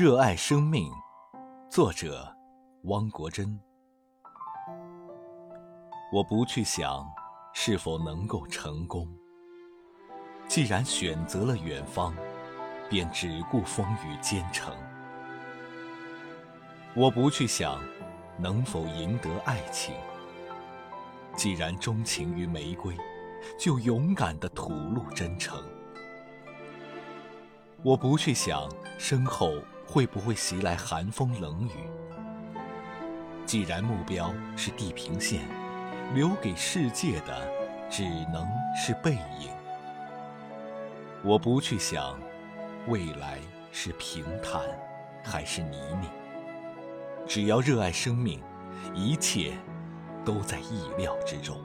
[0.00, 0.90] 热爱生命，
[1.68, 2.34] 作者
[2.84, 3.60] 汪国真。
[6.10, 7.06] 我不去想
[7.52, 9.06] 是否能够成功，
[10.48, 12.14] 既然选择了远方，
[12.88, 14.74] 便只顾风雨兼程。
[16.96, 17.78] 我不去想
[18.38, 19.94] 能否赢得爱情，
[21.36, 22.96] 既然钟情于玫瑰，
[23.58, 25.62] 就勇敢的吐露真诚。
[27.82, 28.66] 我不去想
[28.98, 29.52] 身后
[29.92, 31.72] 会不会袭来寒风冷雨，
[33.44, 35.40] 既然目标是地平线，
[36.14, 37.36] 留给世界的
[37.90, 39.50] 只能是背影。
[41.24, 42.16] 我不去想
[42.86, 43.40] 未来
[43.72, 44.62] 是平坦
[45.24, 46.08] 还是泥泞。
[47.26, 48.40] 只要热爱生命，
[48.94, 49.54] 一切
[50.24, 51.60] 都在意料之中。